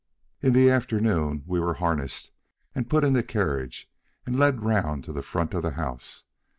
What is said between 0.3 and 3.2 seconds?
In the afternoon we were harnessed and put in